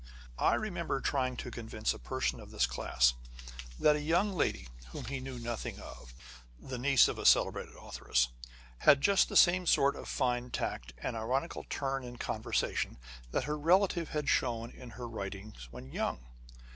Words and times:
I 0.39 0.55
remember 0.55 0.99
trying 0.99 1.37
to 1.37 1.51
convince 1.51 1.93
a 1.93 1.99
person 1.99 2.39
of 2.39 2.49
this 2.49 2.65
class, 2.65 3.13
that 3.79 3.95
a 3.95 4.01
young 4.01 4.33
lady, 4.33 4.67
whom 4.93 5.05
he 5.05 5.19
knew 5.19 5.37
nothing 5.37 5.79
of, 5.79 6.15
the 6.59 6.79
niece 6.79 7.07
of 7.07 7.19
a 7.19 7.23
celebrated 7.27 7.75
authoress,1 7.75 8.33
had 8.79 9.01
just 9.01 9.29
the 9.29 9.37
same 9.37 9.67
sort 9.67 9.95
of 9.95 10.07
fine 10.09 10.49
tact 10.49 10.93
and 10.97 11.15
ironical 11.15 11.67
turn 11.69 12.03
in 12.03 12.17
conversation, 12.17 12.97
that 13.29 13.43
her 13.43 13.59
relative 13.59 14.09
had 14.09 14.27
shown 14.27 14.71
in 14.71 14.89
her 14.97 15.07
writings 15.07 15.67
when 15.69 15.91
young. 15.91 16.25